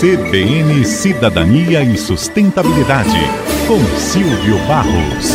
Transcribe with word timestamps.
CBN 0.00 0.84
Cidadania 0.84 1.82
e 1.82 1.98
Sustentabilidade, 1.98 3.18
com 3.66 3.78
Silvio 3.98 4.58
Barros. 4.66 5.34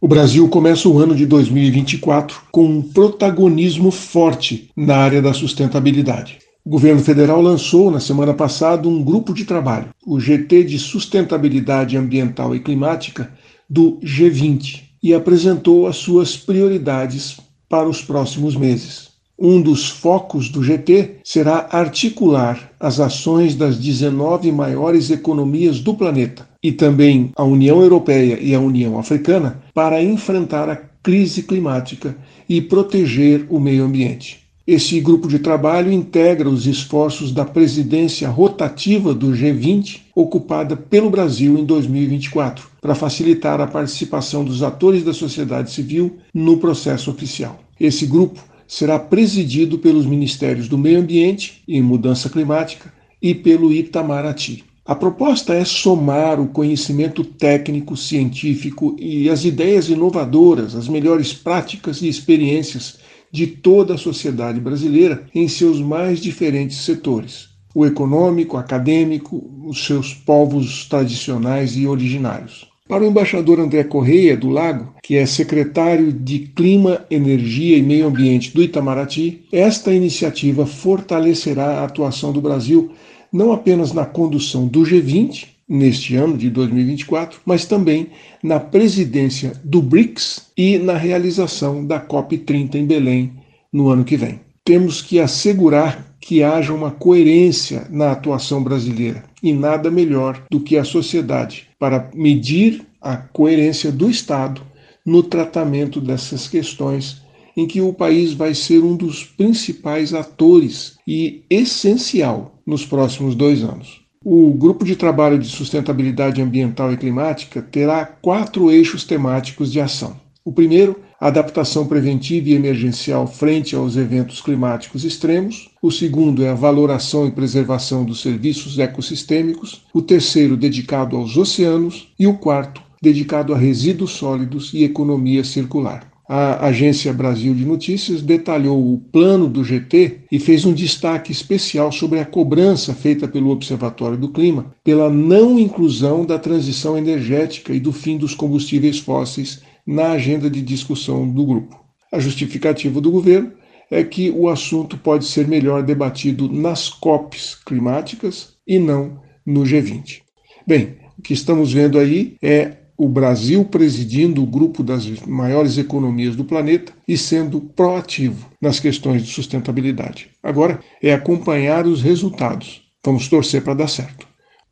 O 0.00 0.08
Brasil 0.08 0.48
começa 0.48 0.88
o 0.88 0.98
ano 0.98 1.14
de 1.14 1.26
2024 1.26 2.42
com 2.50 2.64
um 2.64 2.82
protagonismo 2.82 3.90
forte 3.90 4.70
na 4.76 4.96
área 4.96 5.20
da 5.20 5.32
sustentabilidade. 5.32 6.38
O 6.64 6.70
governo 6.70 7.02
federal 7.02 7.42
lançou 7.42 7.90
na 7.90 8.00
semana 8.00 8.32
passada 8.32 8.88
um 8.88 9.02
grupo 9.02 9.34
de 9.34 9.44
trabalho, 9.44 9.90
o 10.06 10.18
GT 10.18 10.64
de 10.64 10.78
Sustentabilidade 10.78 11.96
Ambiental 11.96 12.54
e 12.56 12.60
Climática 12.60 13.32
do 13.68 13.98
G20, 14.00 14.84
e 15.02 15.12
apresentou 15.12 15.86
as 15.86 15.96
suas 15.96 16.36
prioridades 16.36 17.38
para 17.68 17.88
os 17.88 18.00
próximos 18.00 18.56
meses. 18.56 19.13
Um 19.38 19.60
dos 19.60 19.88
focos 19.88 20.48
do 20.48 20.62
GT 20.62 21.16
será 21.24 21.68
articular 21.72 22.70
as 22.78 23.00
ações 23.00 23.56
das 23.56 23.76
19 23.76 24.52
maiores 24.52 25.10
economias 25.10 25.80
do 25.80 25.92
planeta 25.94 26.48
e 26.62 26.70
também 26.70 27.32
a 27.34 27.42
União 27.42 27.82
Europeia 27.82 28.38
e 28.40 28.54
a 28.54 28.60
União 28.60 28.96
Africana 28.96 29.60
para 29.74 30.02
enfrentar 30.02 30.70
a 30.70 30.76
crise 30.76 31.42
climática 31.42 32.16
e 32.48 32.60
proteger 32.60 33.44
o 33.50 33.58
meio 33.58 33.84
ambiente. 33.84 34.44
Esse 34.66 34.98
grupo 35.00 35.28
de 35.28 35.40
trabalho 35.40 35.92
integra 35.92 36.48
os 36.48 36.66
esforços 36.66 37.32
da 37.32 37.44
presidência 37.44 38.30
rotativa 38.30 39.12
do 39.12 39.32
G20, 39.32 40.00
ocupada 40.14 40.74
pelo 40.74 41.10
Brasil 41.10 41.58
em 41.58 41.64
2024, 41.64 42.66
para 42.80 42.94
facilitar 42.94 43.60
a 43.60 43.66
participação 43.66 44.42
dos 44.42 44.62
atores 44.62 45.02
da 45.02 45.12
sociedade 45.12 45.70
civil 45.70 46.16
no 46.32 46.56
processo 46.56 47.10
oficial. 47.10 47.60
Esse 47.78 48.06
grupo 48.06 48.40
será 48.74 48.98
presidido 48.98 49.78
pelos 49.78 50.04
Ministérios 50.04 50.66
do 50.66 50.76
Meio 50.76 50.98
Ambiente 50.98 51.62
e 51.68 51.80
Mudança 51.80 52.28
Climática 52.28 52.92
e 53.22 53.32
pelo 53.32 53.72
Itamaraty. 53.72 54.64
A 54.84 54.96
proposta 54.96 55.54
é 55.54 55.64
somar 55.64 56.40
o 56.40 56.48
conhecimento 56.48 57.22
técnico, 57.22 57.96
científico 57.96 58.96
e 58.98 59.30
as 59.30 59.44
ideias 59.44 59.88
inovadoras, 59.88 60.74
as 60.74 60.88
melhores 60.88 61.32
práticas 61.32 62.02
e 62.02 62.08
experiências 62.08 62.98
de 63.30 63.46
toda 63.46 63.94
a 63.94 63.98
sociedade 63.98 64.58
brasileira 64.58 65.24
em 65.32 65.46
seus 65.46 65.80
mais 65.80 66.18
diferentes 66.18 66.78
setores: 66.78 67.50
o 67.72 67.86
econômico, 67.86 68.56
acadêmico, 68.56 69.52
os 69.68 69.86
seus 69.86 70.12
povos 70.12 70.84
tradicionais 70.88 71.76
e 71.76 71.86
originários. 71.86 72.73
Para 72.86 73.02
o 73.02 73.06
embaixador 73.06 73.60
André 73.60 73.82
Correia 73.84 74.36
do 74.36 74.50
Lago, 74.50 74.94
que 75.02 75.16
é 75.16 75.24
secretário 75.24 76.12
de 76.12 76.40
Clima, 76.40 77.06
Energia 77.10 77.78
e 77.78 77.82
Meio 77.82 78.06
Ambiente 78.06 78.52
do 78.52 78.62
Itamaraty, 78.62 79.46
esta 79.50 79.90
iniciativa 79.90 80.66
fortalecerá 80.66 81.80
a 81.80 81.84
atuação 81.84 82.30
do 82.30 82.42
Brasil 82.42 82.92
não 83.32 83.52
apenas 83.52 83.94
na 83.94 84.04
condução 84.04 84.68
do 84.68 84.82
G20, 84.82 85.46
neste 85.66 86.14
ano 86.14 86.36
de 86.36 86.50
2024, 86.50 87.40
mas 87.46 87.64
também 87.64 88.08
na 88.42 88.60
presidência 88.60 89.58
do 89.64 89.80
BRICS 89.80 90.50
e 90.54 90.76
na 90.76 90.94
realização 90.94 91.86
da 91.86 91.98
COP30 91.98 92.74
em 92.74 92.84
Belém 92.84 93.32
no 93.72 93.88
ano 93.88 94.04
que 94.04 94.18
vem. 94.18 94.40
Temos 94.62 95.00
que 95.00 95.18
assegurar 95.18 96.13
que 96.24 96.42
haja 96.42 96.72
uma 96.72 96.90
coerência 96.90 97.86
na 97.90 98.12
atuação 98.12 98.64
brasileira 98.64 99.24
e 99.42 99.52
nada 99.52 99.90
melhor 99.90 100.42
do 100.50 100.58
que 100.58 100.78
a 100.78 100.82
sociedade 100.82 101.68
para 101.78 102.10
medir 102.14 102.82
a 102.98 103.14
coerência 103.14 103.92
do 103.92 104.08
Estado 104.08 104.62
no 105.04 105.22
tratamento 105.22 106.00
dessas 106.00 106.48
questões 106.48 107.22
em 107.54 107.66
que 107.66 107.82
o 107.82 107.92
país 107.92 108.32
vai 108.32 108.54
ser 108.54 108.82
um 108.82 108.96
dos 108.96 109.22
principais 109.22 110.14
atores 110.14 110.96
e 111.06 111.42
essencial 111.50 112.54
nos 112.66 112.86
próximos 112.86 113.34
dois 113.34 113.62
anos. 113.62 114.00
O 114.24 114.50
Grupo 114.54 114.82
de 114.82 114.96
Trabalho 114.96 115.38
de 115.38 115.46
Sustentabilidade 115.46 116.40
Ambiental 116.40 116.90
e 116.90 116.96
Climática 116.96 117.60
terá 117.60 118.06
quatro 118.06 118.70
eixos 118.70 119.04
temáticos 119.04 119.70
de 119.70 119.78
ação. 119.78 120.18
O 120.42 120.50
primeiro, 120.50 120.98
adaptação 121.28 121.86
preventiva 121.86 122.50
e 122.50 122.52
emergencial 122.52 123.26
frente 123.26 123.74
aos 123.74 123.96
eventos 123.96 124.42
climáticos 124.42 125.06
extremos. 125.06 125.70
O 125.80 125.90
segundo 125.90 126.44
é 126.44 126.50
a 126.50 126.54
valoração 126.54 127.26
e 127.26 127.30
preservação 127.30 128.04
dos 128.04 128.20
serviços 128.20 128.78
ecossistêmicos. 128.78 129.86
O 129.94 130.02
terceiro, 130.02 130.54
dedicado 130.54 131.16
aos 131.16 131.38
oceanos. 131.38 132.08
E 132.18 132.26
o 132.26 132.34
quarto, 132.34 132.82
dedicado 133.00 133.54
a 133.54 133.56
resíduos 133.56 134.10
sólidos 134.10 134.74
e 134.74 134.84
economia 134.84 135.42
circular. 135.42 136.12
A 136.28 136.66
Agência 136.66 137.12
Brasil 137.12 137.54
de 137.54 137.64
Notícias 137.64 138.20
detalhou 138.20 138.94
o 138.94 138.98
plano 138.98 139.48
do 139.48 139.64
GT 139.64 140.20
e 140.30 140.38
fez 140.38 140.64
um 140.64 140.72
destaque 140.72 141.32
especial 141.32 141.92
sobre 141.92 142.18
a 142.18 142.24
cobrança 142.24 142.94
feita 142.94 143.28
pelo 143.28 143.50
Observatório 143.50 144.16
do 144.16 144.30
Clima 144.30 144.74
pela 144.82 145.10
não 145.10 145.58
inclusão 145.58 146.24
da 146.24 146.38
transição 146.38 146.96
energética 146.96 147.74
e 147.74 147.80
do 147.80 147.92
fim 147.92 148.16
dos 148.16 148.34
combustíveis 148.34 148.98
fósseis 148.98 149.60
na 149.86 150.12
agenda 150.12 150.48
de 150.48 150.62
discussão 150.62 151.28
do 151.28 151.44
grupo. 151.44 151.78
A 152.12 152.18
justificativa 152.18 153.00
do 153.00 153.10
governo 153.10 153.52
é 153.90 154.02
que 154.02 154.30
o 154.30 154.48
assunto 154.48 154.96
pode 154.96 155.24
ser 155.24 155.46
melhor 155.46 155.82
debatido 155.82 156.50
nas 156.50 156.88
COPs 156.88 157.54
climáticas 157.54 158.54
e 158.66 158.78
não 158.78 159.20
no 159.44 159.62
G20. 159.62 160.22
Bem, 160.66 160.96
o 161.18 161.22
que 161.22 161.34
estamos 161.34 161.72
vendo 161.72 161.98
aí 161.98 162.36
é 162.42 162.78
o 162.96 163.08
Brasil 163.08 163.64
presidindo 163.64 164.42
o 164.42 164.46
grupo 164.46 164.82
das 164.82 165.04
maiores 165.26 165.76
economias 165.78 166.36
do 166.36 166.44
planeta 166.44 166.92
e 167.06 167.18
sendo 167.18 167.60
proativo 167.60 168.48
nas 168.60 168.78
questões 168.78 169.24
de 169.24 169.32
sustentabilidade. 169.32 170.30
Agora 170.42 170.80
é 171.02 171.12
acompanhar 171.12 171.86
os 171.86 172.02
resultados. 172.02 172.82
Vamos 173.04 173.28
torcer 173.28 173.62
para 173.62 173.74
dar 173.74 173.88
certo. 173.88 174.26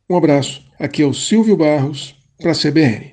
Um 0.09 0.17
abraço. 0.17 0.62
Aqui 0.79 1.03
é 1.03 1.06
o 1.06 1.15
Silvio 1.15 1.56
Barros 1.56 2.15
para 2.39 2.53
a 2.53 2.55
CBN. 2.55 3.12